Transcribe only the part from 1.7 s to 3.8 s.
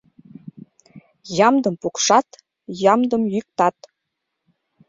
пукшат, ямдым йӱктат.